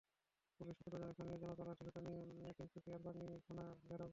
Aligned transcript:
Police 0.59 0.75
সূত্র 0.77 0.91
জানায়, 0.93 1.13
স্থানীয় 1.13 1.37
জনতা 1.41 1.63
লাঠিসোঁটা 1.67 2.01
নিয়ে 2.01 2.51
তিনসুকিয়ার 2.57 3.01
পাঙ্গিরি 3.05 3.37
থানা 3.47 3.65
ঘেরাও 3.81 3.97
করে। 3.97 4.09